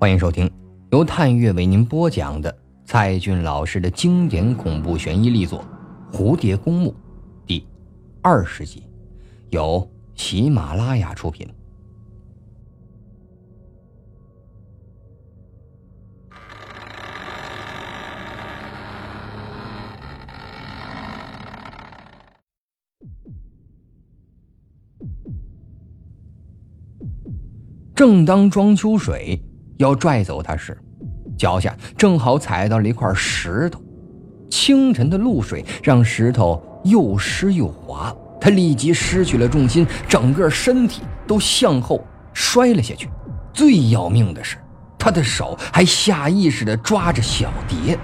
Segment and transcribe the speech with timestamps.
[0.00, 0.48] 欢迎收听
[0.92, 5.64] 由探月为您播讲的蔡骏老师的经典恐怖悬疑力作
[6.16, 6.90] 《蝴蝶公墓》
[7.44, 7.66] 第
[8.22, 8.84] 二十集，
[9.50, 11.48] 由喜马拉雅出品。
[27.96, 29.42] 正当庄秋水。
[29.78, 30.76] 要拽走他时，
[31.36, 33.80] 脚下正好踩到了一块石头。
[34.50, 43.08] 清晨的露水让石头又湿又滑，他立即失去了重心，整个身体都向后摔了下去。
[43.52, 44.56] 最要命的是，
[44.98, 47.98] 他的手还下意识地抓着小蝶。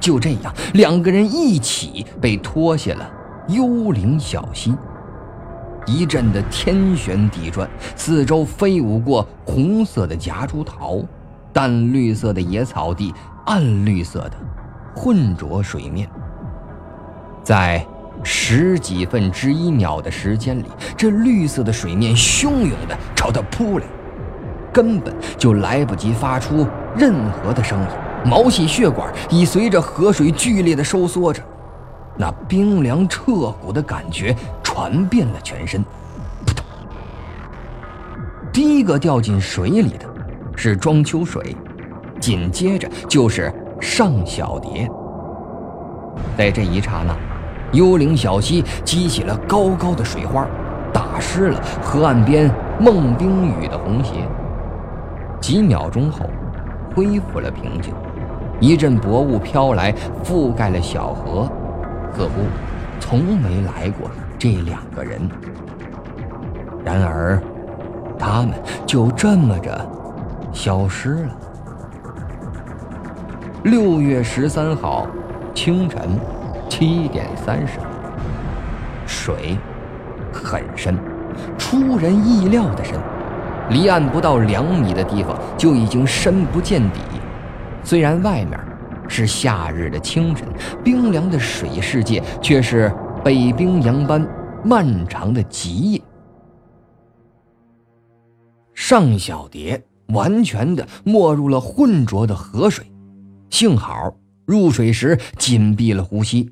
[0.00, 3.10] 就这样，两个人一起被拖下了
[3.48, 4.74] 幽灵小溪。
[5.86, 11.00] 一阵的天旋地转，四周飞舞过红色的夹竹桃，
[11.52, 13.12] 淡绿色的野草地，
[13.46, 14.32] 暗绿色的
[14.94, 16.08] 浑浊水面。
[17.42, 17.84] 在
[18.22, 20.66] 十几分之一秒的时间里，
[20.96, 23.84] 这绿色的水面汹涌的朝他扑来，
[24.72, 26.66] 根本就来不及发出
[26.96, 27.86] 任何的声音，
[28.24, 31.42] 毛细血管已随着河水剧烈的收缩着。
[32.16, 34.36] 那冰凉彻骨的感觉
[34.72, 35.82] 传遍了全身。
[36.46, 36.64] 扑通！
[38.50, 40.06] 第一个掉进水里的，
[40.56, 41.54] 是庄秋水，
[42.18, 44.90] 紧接着就是尚小蝶。
[46.38, 47.14] 在这一刹那，
[47.72, 50.46] 幽灵小溪激起了高高的水花，
[50.90, 52.50] 打湿了河岸边
[52.80, 54.26] 孟冰雨的红鞋。
[55.38, 56.30] 几秒钟后，
[56.96, 57.92] 恢复了平静。
[58.58, 61.46] 一阵薄雾飘来，覆盖了小河。
[62.14, 62.30] 似乎
[62.98, 64.08] 从没来过
[64.42, 65.20] 这两个人，
[66.84, 67.40] 然而
[68.18, 68.50] 他们
[68.84, 69.88] 就这么着
[70.52, 71.30] 消失了。
[73.62, 75.06] 六月十三号
[75.54, 76.18] 清晨
[76.68, 77.78] 七点三十，
[79.06, 79.56] 水
[80.32, 80.98] 很深，
[81.56, 82.98] 出人意料的深，
[83.70, 86.98] 离岸不到两米的地方就已经深不见底。
[87.84, 88.58] 虽然外面。
[89.08, 90.48] 是夏日的清晨，
[90.82, 92.90] 冰凉的水世界却是
[93.24, 94.26] 北冰洋般
[94.64, 96.02] 漫长的极夜。
[98.74, 102.84] 尚小蝶完全的没入了浑浊的河水，
[103.48, 104.12] 幸好
[104.44, 106.50] 入水时紧闭了呼吸，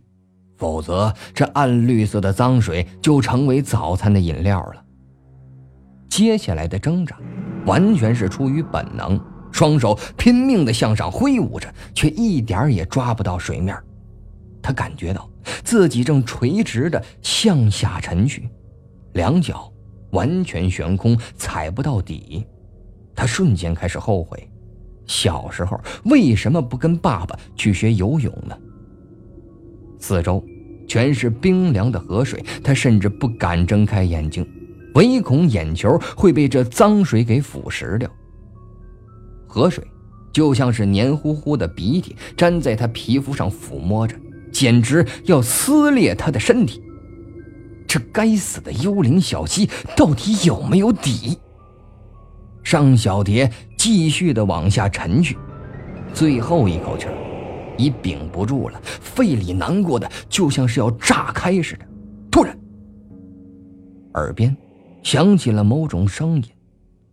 [0.57, 4.85] 否则这暗绿色的脏水就成为早餐的饮料了。
[6.09, 7.17] 接下来的挣扎，
[7.67, 9.21] 完全是出于本能。
[9.51, 13.77] 双手拼命的向上挥舞着，却一点也抓不到水面。
[14.71, 15.29] 他感觉到
[15.65, 18.49] 自己正垂直的向下沉去，
[19.15, 19.69] 两脚
[20.13, 22.47] 完全悬空，踩不到底。
[23.17, 24.49] 他瞬间开始后悔，
[25.07, 28.57] 小时候为什么不跟爸爸去学游泳呢？
[29.99, 30.41] 四周
[30.87, 34.49] 全是冰凉的河水，他甚至不敢睁开眼睛，
[34.95, 38.09] 唯恐眼球会被这脏水给腐蚀掉。
[39.49, 39.85] 河水
[40.33, 44.15] 就像是黏糊糊的鼻涕，粘在他皮肤上抚摸着，
[44.53, 46.83] 简直要撕裂他的身体。
[47.87, 51.39] 这该死的幽灵小溪到底有没有底？
[52.63, 55.37] 尚小蝶继续的往下沉去，
[56.13, 57.15] 最后一口气儿
[57.77, 61.87] 已屏不住了，肺里难过的就像是要炸开似的。
[62.31, 62.57] 突然，
[64.15, 64.57] 耳边
[65.03, 66.45] 响起了某种声音，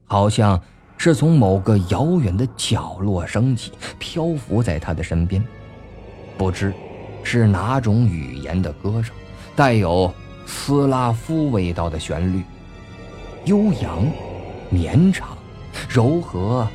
[0.06, 0.62] 好像……
[1.00, 5.44] 是从某个遥远的角落升起，漂浮在他的身边，
[6.36, 6.74] 不知
[7.30, 9.14] 是哪种语言的歌声，
[9.54, 10.10] 带有
[10.46, 12.42] 斯拉夫味道的旋律，
[13.44, 14.08] 悠扬、
[14.70, 15.38] 绵长、
[15.90, 16.66] 柔和、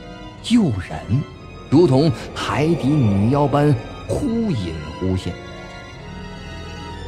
[0.50, 1.22] 诱人，
[1.70, 3.74] 如同海底女妖般
[4.06, 5.32] 忽隐忽现。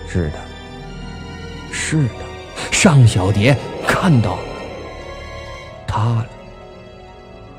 [0.09, 0.39] 是的，
[1.71, 2.15] 是的，
[2.73, 3.55] 尚小蝶
[3.87, 4.39] 看到
[5.87, 6.27] 他了。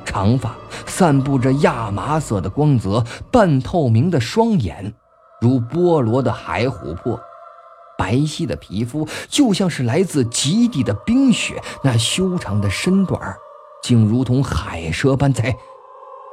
[0.03, 0.55] 长发
[0.87, 4.91] 散布着亚麻色的光泽，半透明的双眼
[5.41, 7.19] 如菠萝的海琥珀，
[7.97, 13.35] 白皙的皮肤就像是来自极地的冰雪，那修长的身段
[13.81, 15.55] 竟如同海蛇般在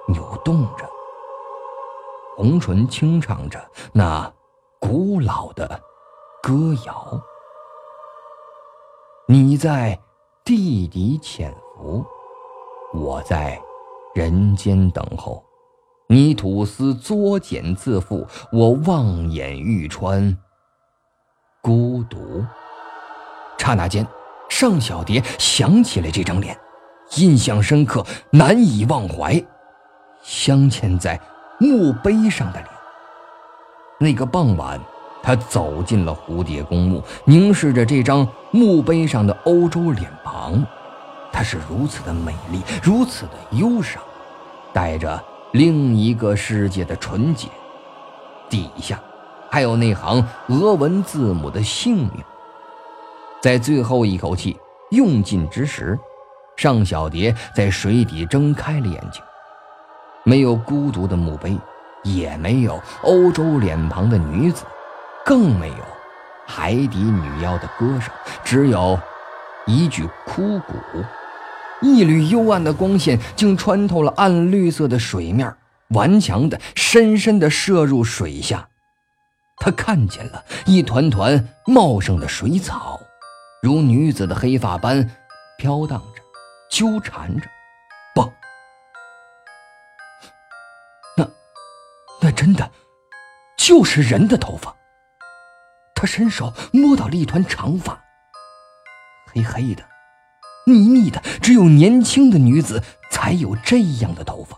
[0.09, 0.89] 扭动着，
[2.37, 3.59] 红唇轻唱着
[3.93, 4.33] 那
[4.81, 5.81] 古老的
[6.43, 7.21] 歌谣。
[9.29, 9.99] 你在
[10.45, 12.05] 地底潜伏，
[12.95, 13.61] 我在。
[14.15, 15.43] 人间等候，
[16.12, 20.37] 泥土丝作茧自缚，我望眼欲穿。
[21.62, 22.44] 孤独。
[23.56, 24.06] 刹那间，
[24.50, 26.55] 尚小蝶想起了这张脸，
[27.17, 29.43] 印象深刻，难以忘怀。
[30.23, 31.19] 镶嵌在
[31.59, 32.69] 墓碑上的脸。
[33.99, 34.79] 那个傍晚，
[35.23, 40.62] 他走进了蝴蝶公墓，凝视着这张墓碑上的欧洲脸庞，
[41.32, 44.03] 她是如此的美丽，如此的忧伤，
[44.75, 45.19] 带着
[45.53, 47.49] 另一个世界的纯洁。
[48.49, 49.01] 底下，
[49.51, 52.13] 还有那行俄文字母的姓名。
[53.41, 54.59] 在最后一口气
[54.91, 55.99] 用尽之时，
[56.57, 59.23] 尚小蝶在水底睁开了眼睛。
[60.25, 61.59] 没有孤独的墓碑，
[62.03, 64.65] 也没有欧洲脸庞的女子，
[65.25, 65.85] 更没有
[66.47, 68.11] 海底女妖的歌声，
[68.45, 68.99] 只有
[69.67, 70.75] 一具枯骨。
[71.82, 75.55] 一缕幽暗的光线竟穿透了暗绿色的水面，
[75.88, 78.69] 顽强的、深深的射入水下。
[79.58, 83.00] 他看见了一团团茂盛的水草，
[83.62, 85.08] 如女子的黑发般
[85.58, 86.23] 飘荡着，
[86.70, 87.46] 纠缠着。
[88.14, 88.32] 不，
[91.17, 91.29] 那
[92.20, 92.70] 那真的
[93.56, 94.75] 就是人的头发。
[95.94, 98.02] 他伸手摸到了一团长发，
[99.32, 99.84] 黑黑的、
[100.67, 104.56] 密密的，只有年轻的女子才有这样的头发。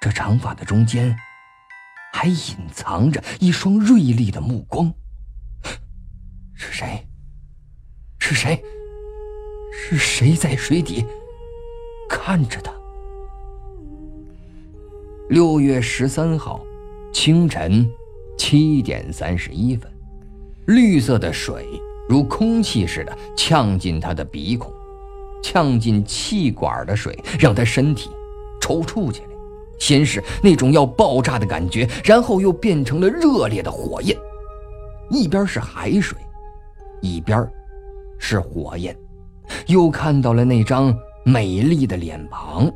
[0.00, 1.16] 这长发的中间
[2.12, 4.92] 还隐藏着一双锐利的目光。
[6.54, 7.06] 是谁？
[8.18, 8.62] 是谁？
[9.72, 11.04] 是谁在水底
[12.08, 12.72] 看着他？
[15.28, 16.64] 六月十三号
[17.12, 17.88] 清晨
[18.36, 19.90] 七点三十一分，
[20.66, 21.68] 绿色的水
[22.08, 24.72] 如空气似的呛进他的鼻孔，
[25.42, 28.10] 呛进气管的水让他身体
[28.60, 29.28] 抽搐起来。
[29.78, 34.16] 先是那种要爆炸的感觉，然后又变成了热烈的火焰。
[35.10, 36.18] 一边是海水，
[37.00, 37.48] 一边
[38.18, 38.96] 是火焰，
[39.68, 40.92] 又看到了那张
[41.24, 42.68] 美丽的脸庞，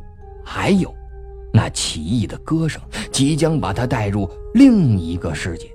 [0.45, 0.95] 还有。
[1.53, 2.81] 那奇异的歌声
[3.11, 5.72] 即将把他带入另一个世界。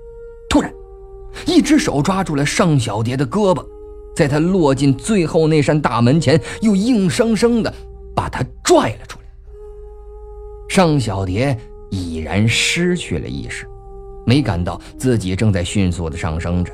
[1.48, 3.64] 一只手抓住了尚小蝶的胳膊，
[4.14, 7.74] 在他落进最后那扇大门前，又硬生生的
[8.14, 9.24] 把他拽了出来。
[10.68, 11.58] 尚小蝶
[11.90, 13.66] 已然失去了意识，
[14.26, 16.70] 没感到自己正在迅速的上升着，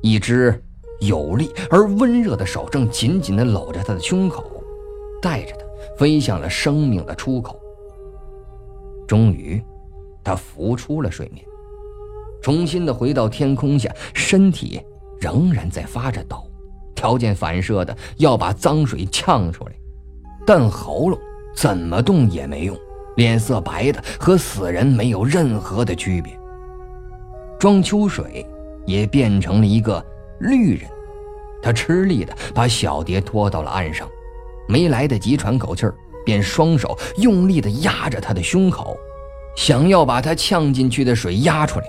[0.00, 0.60] 一只
[0.98, 4.44] 有力而温热的手正紧紧的搂着他的胸口，
[5.22, 5.58] 带着他
[5.96, 7.56] 飞向了生命的出口。
[9.06, 9.62] 终于，
[10.24, 11.44] 他浮出了水面，
[12.42, 14.80] 重新的回到天空下，身体
[15.20, 16.44] 仍然在发着抖，
[16.94, 19.72] 条件反射的要把脏水呛出来，
[20.44, 21.18] 但喉咙
[21.54, 22.76] 怎么动也没用，
[23.16, 26.36] 脸色白的和死人没有任何的区别。
[27.58, 28.44] 庄秋水
[28.84, 30.04] 也变成了一个
[30.40, 30.90] 绿人，
[31.62, 34.08] 他吃力的把小蝶拖到了岸上，
[34.66, 35.94] 没来得及喘口气儿。
[36.24, 38.96] 便双手用力的压着他的胸口，
[39.56, 41.86] 想要把他呛进去的水压出来。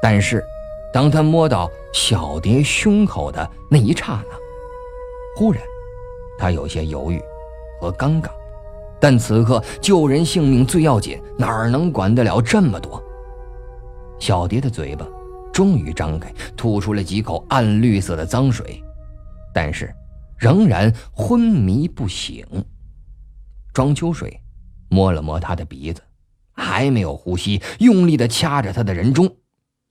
[0.00, 0.44] 但是，
[0.92, 4.36] 当他摸到小蝶胸口的那一刹那，
[5.36, 5.62] 忽然，
[6.38, 7.20] 他有些犹豫
[7.80, 8.28] 和尴尬。
[9.00, 13.02] 但此刻救人性命最要紧，哪能管得了这么多？
[14.18, 15.06] 小蝶的嘴巴
[15.52, 18.82] 终于张开，吐出了几口暗绿色的脏水，
[19.54, 19.94] 但是
[20.36, 22.44] 仍然昏迷不醒。
[23.72, 24.40] 庄秋水
[24.88, 26.02] 摸了摸他的鼻子，
[26.52, 29.30] 还没有呼吸，用力的掐着他的人中，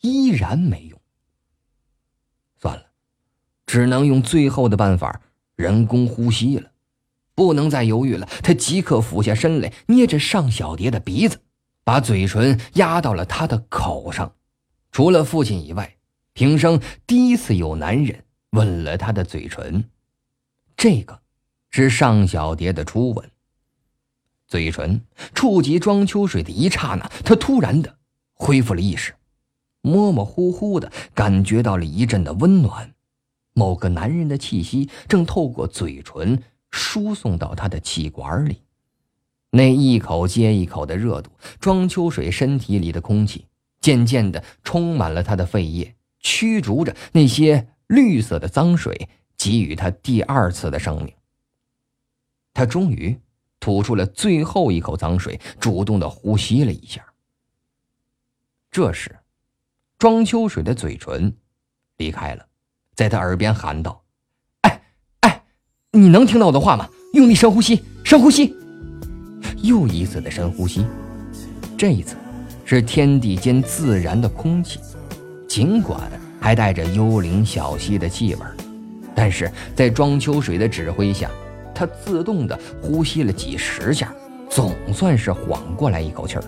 [0.02, 1.00] 依然没用。
[2.60, 2.86] 算了，
[3.66, 5.22] 只能用最后的办法
[5.56, 6.72] 人工呼吸了，
[7.36, 8.28] 不能再犹豫了。
[8.44, 11.40] 他即刻俯下身来，捏着尚小蝶的鼻子，
[11.84, 14.34] 把嘴唇压到了他的口上。
[14.92, 15.98] 除了父亲以外，
[16.34, 19.90] 平生第一次有男人吻了他的嘴唇，
[20.76, 21.20] 这个
[21.70, 23.32] 是尚小蝶的初吻。
[24.48, 25.04] 嘴唇
[25.36, 27.98] 触及庄秋水的一刹那，他突然的
[28.34, 29.14] 恢复了意识，
[29.88, 32.94] 模模糊糊的感觉到了一阵的温暖，
[33.54, 38.62] 某个男人的气息正透过嘴唇输送到他的气管里，
[39.52, 43.46] 那一口接一口的热度，庄秋水身体里的空气
[43.80, 51.14] 渐渐的充满了他的肺叶，驱逐着那些绿色的脏水，给予他第二次的生命。
[52.54, 53.20] 他终于。
[53.60, 57.04] 吐出了最后一口脏水，主动的呼吸了一下。
[58.70, 59.18] 这时，
[60.00, 61.34] 庄秋水的嘴唇
[61.98, 62.46] 离开了，
[62.96, 64.04] 在他耳边喊道
[64.62, 64.82] ：“哎
[65.22, 65.44] 哎，
[65.92, 66.88] 你能听到我的话吗？
[67.14, 68.56] 用力深呼吸，深呼吸。”
[69.64, 70.86] 又一次的深呼吸，
[71.76, 72.16] 这一次
[72.64, 74.80] 是天地间自然的空气，
[75.48, 76.00] 尽管
[76.40, 78.42] 还带着幽灵小溪的气味，
[79.16, 81.30] 但是在庄秋水的指挥下。
[81.74, 84.12] 他自动的呼吸了几十下，
[84.50, 86.44] 总算是缓过来一口气儿。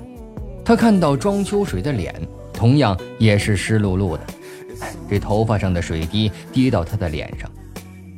[0.65, 2.15] 他看到庄秋水的脸，
[2.59, 4.27] 同样也是湿漉漉的，
[5.09, 7.49] 这头发上的水滴滴到他的脸上，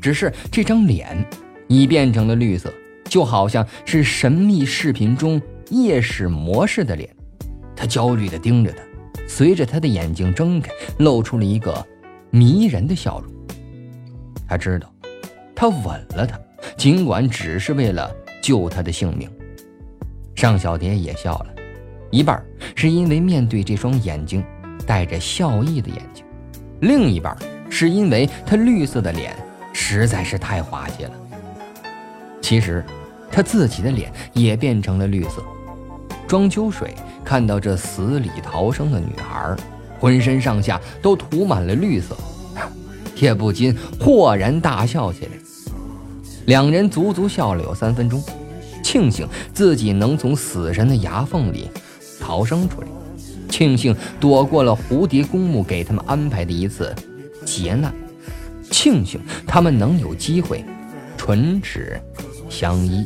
[0.02, 1.24] 只是这张脸
[1.68, 2.74] 已变成了绿色，
[3.06, 7.08] 就好像是神秘视频中夜视模式的脸。
[7.76, 8.82] 他焦虑地盯着他，
[9.28, 11.86] 随着他的眼睛睁开，露出了一个
[12.32, 13.32] 迷人的笑容。
[14.50, 14.92] 他知道，
[15.54, 16.40] 他吻了他，
[16.76, 19.30] 尽管只是为了救他的性命。
[20.34, 21.51] 尚小蝶也笑了，
[22.12, 22.44] 一半
[22.76, 24.44] 是因为面对这双眼睛
[24.86, 26.26] 带着笑意的眼睛，
[26.82, 27.36] 另一半
[27.70, 29.34] 是因为他绿色的脸
[29.72, 31.12] 实在是太滑稽了。
[32.42, 32.84] 其实，
[33.32, 35.42] 他自己的脸也变成了绿色。
[36.28, 39.56] 庄秋水看到这死里逃生的女孩，
[39.98, 42.18] 浑身上下都涂满了绿色，
[43.16, 45.32] 也不禁豁然大笑起来。
[46.48, 48.22] 两人足足笑了有三分钟。
[48.84, 51.70] 庆幸自己能从死神的牙缝里
[52.32, 52.88] 逃生出来，
[53.50, 56.96] 庆幸躲过了蝴蝶公墓给他们安排的一次
[57.46, 57.94] 劫难，
[58.72, 60.64] 庆幸他们能有机会
[61.18, 62.00] 唇齿
[62.50, 63.06] 相依。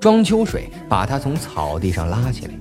[0.00, 2.54] 庄秋水把他从草地上拉起来，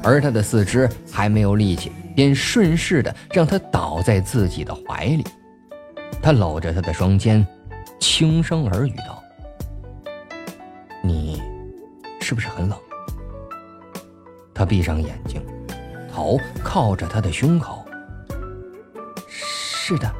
[0.00, 5.24] 而他的四肢还没有力气，便顺势的让他倒在自己的怀里。
[6.22, 7.44] 他搂着他的双肩，
[7.98, 9.20] 轻声耳语道。
[11.02, 11.42] 你
[12.20, 12.78] 是不是很冷？
[14.54, 15.44] 他闭上眼睛，
[16.12, 17.84] 头靠着他的胸口。
[19.28, 20.10] 是的。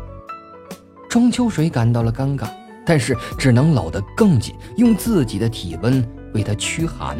[1.08, 2.48] 庄秋水感到了尴尬，
[2.84, 7.16] 但是只能搂得更紧，用自己的体温为他驱寒。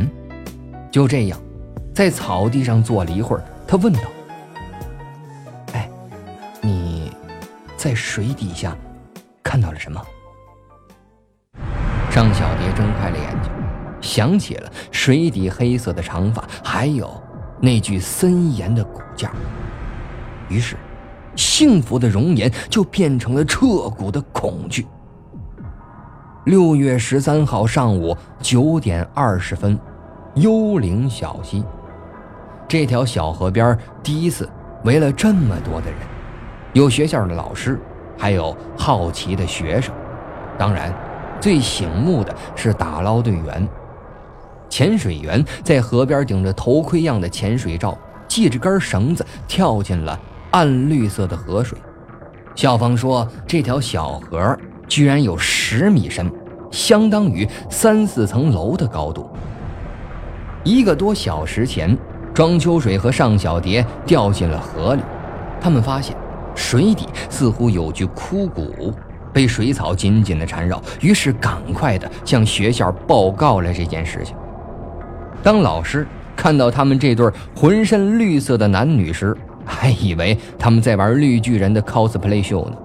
[0.90, 1.40] 就这样，
[1.94, 4.00] 在草地上坐了一会儿，他问道
[5.75, 5.88] ：“哎，
[6.61, 7.12] 你
[7.76, 8.76] 在水底下
[9.44, 10.04] 看到了什么？”
[12.11, 13.52] 张小蝶睁开了眼睛，
[14.14, 17.21] 想起了水底黑色的长发，还有
[17.61, 19.33] 那具森严的骨架，
[20.49, 20.76] 于是，
[21.35, 24.87] 幸福的容颜就变成了彻骨的恐惧。
[26.44, 29.76] 六月十三号上午九点二十分，
[30.37, 31.64] 幽灵小溪，
[32.68, 34.49] 这条小河边第一次
[34.85, 35.99] 围了这么多的人，
[36.73, 37.80] 有学校的老师，
[38.16, 39.92] 还有好奇的学生，
[40.56, 40.94] 当然。
[41.40, 43.68] 最醒目的是打捞队员，
[44.75, 50.19] 潜水员在河边顶着头盔样的潜水罩，系着根绳子跳进了
[50.50, 51.78] 暗绿色的河水。
[52.57, 56.28] 校方说，这条小河居然有十米深，
[56.73, 59.31] 相当于三四层楼的高度。
[60.64, 61.97] 一个多小时前，
[62.35, 65.02] 庄秋水和尚小蝶掉进了河里，
[65.61, 66.16] 他们发现
[66.57, 68.93] 水底似乎有具枯骨。
[69.33, 74.35] 被水草紧紧地缠绕，于是赶快地向学校报告了这件事情。
[75.44, 82.76] 当老师看到他们这对浑身绿色的男女时，还以为他们在玩绿巨人的 cosplay 秀呢。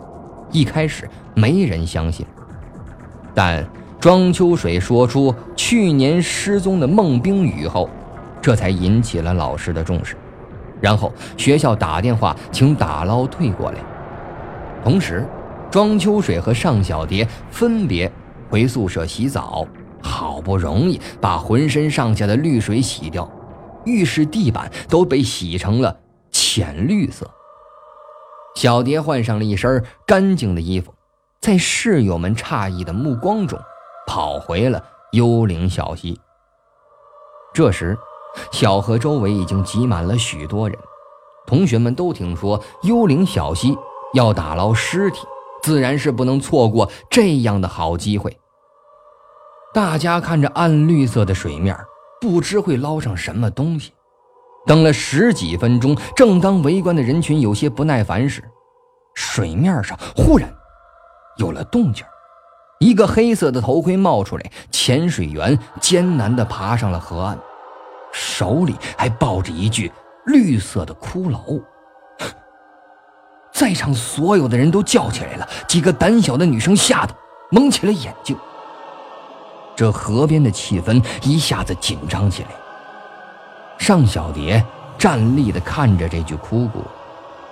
[0.52, 2.26] 一开始没人相信，
[3.34, 3.66] 但
[3.98, 7.90] 庄秋水说出去年失踪的孟冰雨后，
[8.42, 10.18] 这才引起了老师的重视。
[10.82, 13.78] 然后学校打电话请打捞退过来，
[14.84, 15.26] 同时。
[15.72, 18.12] 庄秋水和尚小蝶分别
[18.50, 19.68] 回宿舍洗澡，
[20.02, 23.30] 好不容易把浑身上下的绿水洗掉，
[23.86, 26.00] 浴室地板都被洗成了
[26.32, 27.30] 浅绿色。
[28.56, 30.94] 小蝶换上了一身干净的衣服，
[31.42, 33.60] 在室友们诧异的目光中，
[34.08, 36.20] 跑回了幽灵小溪。
[37.54, 37.98] 这时，
[38.52, 40.78] 小河周围已经挤满了许多人，
[41.46, 43.78] 同学们都听说幽灵小溪
[44.14, 45.20] 要打捞尸体。
[45.62, 48.38] 自然是不能错过这样的好机会。
[49.72, 51.78] 大家看着暗绿色的水面，
[52.20, 53.94] 不知会捞上什么东西。
[54.66, 58.44] 等了十几分钟，正当围观的人群有些不耐烦时，
[59.14, 60.52] 水面上忽然
[61.38, 62.04] 有了动静，
[62.80, 67.38] 一个黑色的头盔冒出来，潜水员艰难地爬上了河岸，
[68.12, 69.92] 手里还抱着一具
[70.26, 71.62] 绿色的骷髅。
[73.54, 77.14] 在场所有的人都叫起来了，几个胆小的女生吓得
[77.52, 78.36] 蒙起了眼睛。
[79.80, 82.50] 这河边的气氛一下子紧张起来。
[83.78, 84.62] 尚小蝶
[84.98, 86.84] 站立的看着这具枯骨，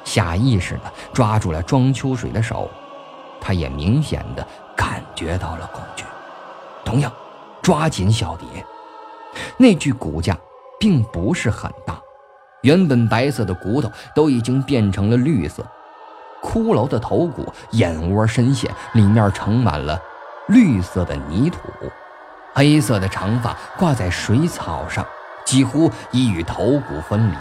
[0.04, 2.70] 下意识的抓住了庄秋水的手，
[3.40, 6.04] 他也明显的感觉到了恐惧，
[6.84, 7.10] 同样
[7.62, 8.46] 抓紧小蝶。
[9.56, 10.38] 那具骨架
[10.78, 11.98] 并不是很大，
[12.64, 15.66] 原本白色的骨头都已经变成了绿色。
[16.44, 19.98] 骷髅的头骨眼窝深陷，里面盛满了
[20.50, 21.60] 绿色的泥土，
[22.58, 25.06] 黑色的长发挂在水草上，
[25.46, 27.36] 几乎已与头骨分离。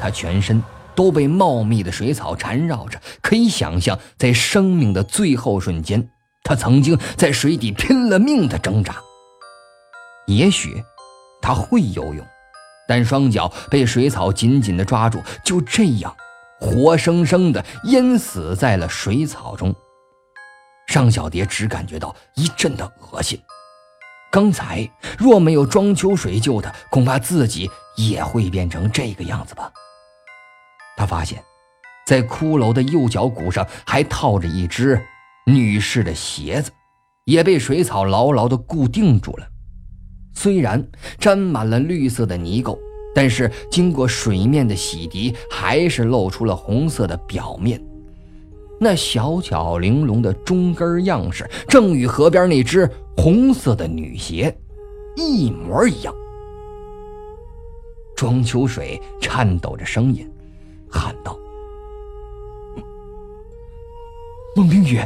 [0.00, 0.60] 他全身
[0.96, 6.10] 都被茂密的水草缠绕着，可以想象，在生命的最后瞬间，
[6.42, 8.96] 他曾经在水底拼了命的挣扎。
[10.26, 10.82] 也许
[11.40, 12.26] 他会游泳，
[12.88, 16.12] 但双脚被水草紧紧的抓住，就这样
[16.58, 19.72] 活生生的淹死在了水草中。
[20.88, 23.40] 尚小蝶只感觉到一阵的恶心。
[24.30, 29.70] 刚才若没有庄秋水救他，恐怕自己也会变成这个样子吧。
[30.96, 31.42] 他发现，
[32.06, 35.00] 在骷髅的右脚骨上还套着一只
[35.46, 36.70] 女士的鞋子，
[37.24, 39.46] 也被水草牢牢地固定住了。
[40.32, 40.86] 虽然
[41.18, 42.78] 沾满了绿色的泥垢，
[43.12, 47.82] 但是经过水面的洗涤，还是露出了红色的表面。
[48.82, 52.90] 那小巧玲珑的中跟样式，正与河边那只
[53.22, 54.56] 红色的女鞋
[55.14, 56.14] 一模一样。
[58.16, 60.26] 庄秋水颤抖着声音
[60.90, 61.38] 喊道
[64.56, 64.98] ：“孟冰雨！”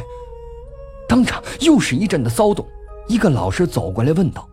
[1.09, 2.65] 当场又是一阵的骚动。
[3.09, 4.47] 一个老师走过来问道：“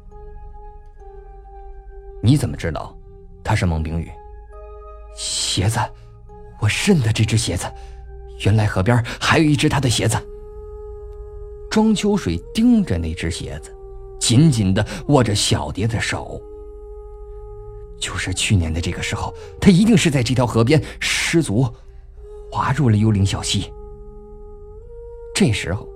[2.21, 2.99] 你怎么知道
[3.45, 4.11] 他是孟冰雨？”
[5.16, 5.78] 鞋子，
[6.59, 7.73] 我认得这只鞋子。
[8.45, 10.19] 原来河边还有一只他的鞋子。
[11.73, 13.75] 庄秋水盯着那只鞋子，
[14.21, 16.38] 紧紧的握着小蝶的手。
[17.99, 21.67] 就是去年的这个时候，他一定是在这条河边失足，
[22.50, 23.73] 滑入了幽灵小溪。
[25.35, 25.88] 这时候，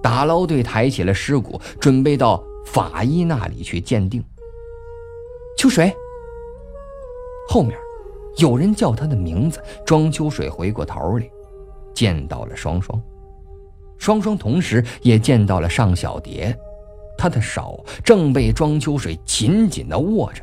[0.00, 4.22] 打捞队抬起了尸骨，准备到法医那里去鉴定。
[5.58, 5.92] 秋水，
[7.48, 7.76] 后面
[8.36, 9.60] 有人叫他的名字。
[9.84, 11.28] 庄秋水回过头来。
[11.92, 13.02] 见到了双双，
[14.00, 16.56] 双双同时也见到了尚小蝶，
[17.18, 20.42] 她的手正被庄秋水紧紧地握着，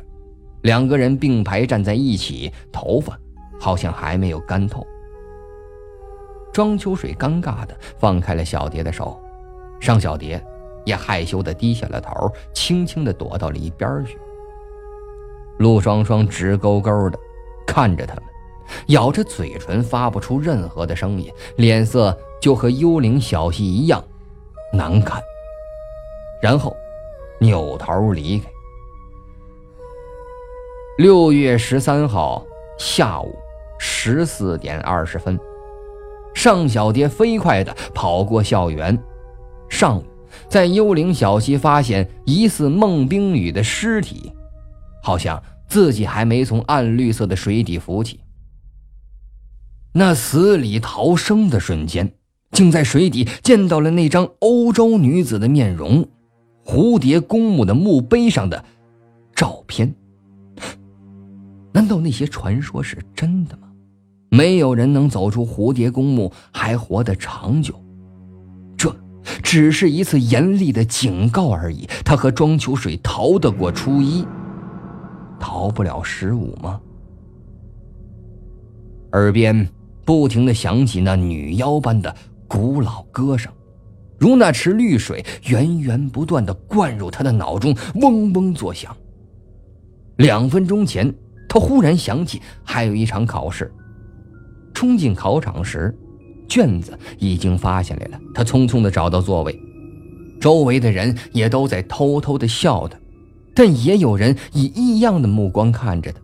[0.62, 3.18] 两个人并排站在一起，头发
[3.58, 4.86] 好像还没有干透。
[6.52, 9.20] 庄秋水尴尬地放开了小蝶的手，
[9.80, 10.40] 尚小蝶
[10.84, 14.16] 也害羞地低下了头，轻轻地躲到了一边去。
[15.58, 17.18] 陆双双直勾勾地
[17.66, 18.24] 看着他们。
[18.88, 24.02] 咬着嘴唇，发不出任何的声音，脸色就和幽灵小溪一样
[24.72, 25.22] 难看。
[26.40, 26.76] 然后
[27.40, 28.48] 扭头离开。
[30.98, 32.44] 六月十三号
[32.78, 33.36] 下午
[33.78, 35.38] 十四点二十分，
[36.34, 38.98] 尚小蝶飞快地跑过校园。
[39.68, 40.04] 上午，
[40.48, 44.32] 在幽灵小溪发现疑似孟冰雨的尸体，
[45.02, 48.20] 好像自己还没从暗绿色的水底浮起。
[49.98, 52.12] 那死里逃生的瞬间，
[52.52, 56.06] 竟在水底见到了那张欧洲女子的面容，
[56.64, 58.64] 蝴蝶公墓的墓碑上的
[59.34, 59.92] 照片。
[61.72, 63.66] 难道那些传说是真的吗？
[64.30, 67.74] 没有人能走出蝴蝶公墓还活得长久，
[68.76, 68.94] 这
[69.42, 71.88] 只是一次严厉的警告而已。
[72.04, 74.24] 他和庄秋水逃得过初一，
[75.40, 76.80] 逃不了十五吗？
[79.10, 79.68] 耳边。
[80.08, 82.16] 不停的响起那女妖般的
[82.46, 83.52] 古老歌声，
[84.16, 88.96] 如那池绿水源源不断的灌入他的脑中，嗡嗡作响。
[90.16, 91.14] 两分钟前，
[91.46, 93.70] 他忽然想起还有一场考试，
[94.72, 95.94] 冲进考场时，
[96.48, 98.18] 卷子已经发下来了。
[98.32, 99.60] 他匆匆的找到座位，
[100.40, 102.98] 周围的人也都在偷偷的笑他，
[103.54, 106.18] 但也有人以异样的目光看着他，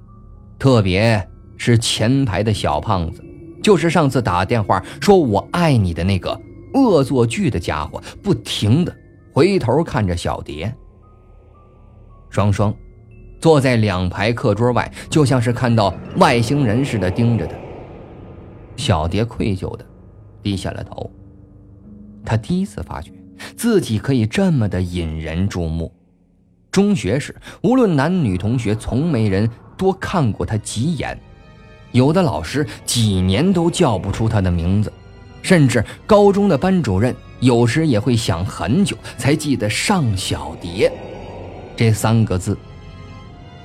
[0.59, 3.23] 特别是前排的小胖子。
[3.65, 6.39] 就是上次打电话说我爱你的那个
[6.75, 8.95] 恶作剧的家伙，不停的
[9.33, 10.73] 回头看着小蝶。
[12.29, 12.75] 双双
[13.41, 17.57] 坐在两排课桌外，就像是看到外星人似的盯着他。
[18.77, 19.87] 小蝶愧疚的
[20.43, 21.11] 低下了头，
[22.23, 23.11] 他第一次发觉
[23.57, 25.91] 自己可以这么的引人注目。
[26.71, 29.49] 中学时，无论男女同学，从没人
[29.79, 31.19] 多看过他几眼。
[31.95, 34.93] 有的老师几年都叫不出他的名字，
[35.43, 40.91] 甚至高中的班主任有时也会想很久才记得尚小蝶
[41.77, 42.59] 这三个字。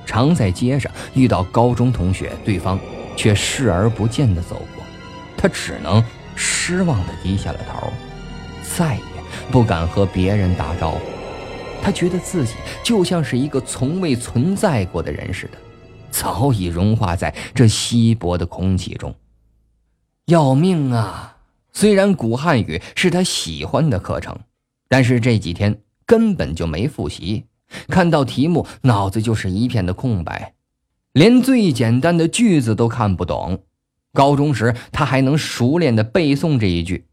[0.06, 2.78] 常在街上遇到高中同学，对方
[3.16, 4.84] 却视而不见地走过，
[5.36, 6.00] 他只能
[6.36, 7.88] 失望地低下了头，
[8.76, 9.02] 再也
[9.50, 11.00] 不敢和别人打招呼。
[11.82, 15.58] 他觉得自己就像是一个从未存在过的人似的。
[16.10, 19.14] 早已融化在这稀薄的空气中。
[20.26, 21.38] 要命啊！
[21.72, 24.38] 虽然古汉语是他喜欢的课程，
[24.88, 27.46] 但是这几天根本就没复习，
[27.88, 30.54] 看到题目脑子就是一片的空白，
[31.12, 33.62] 连最简单的句子都看不懂。
[34.12, 37.06] 高中时他还能熟练的背诵这一句。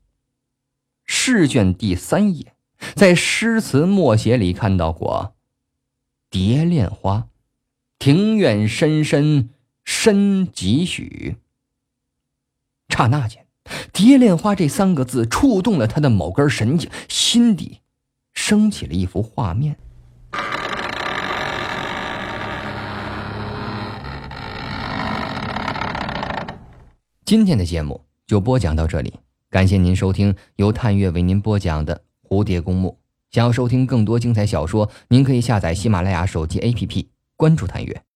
[1.05, 2.53] 试卷第三页，
[2.95, 5.36] 在诗词默写里看到过
[6.29, 7.27] “蝶恋花，
[7.99, 9.49] 庭院深深
[9.83, 11.38] 深几许”。
[12.89, 13.45] 刹那间
[13.91, 17.79] ，“蝶恋花”这三个字触动了他的某根神经，心底
[18.33, 19.77] 升起了一幅画面。
[27.25, 29.13] 今天的节目就播讲到这里。
[29.49, 32.99] 感谢您收听由探月为您播讲的《蝴蝶公墓》。
[33.36, 37.07] 想要收听更多精彩小说，您可以下载喜马拉雅手机 APP，
[37.38, 38.02] 关注探月。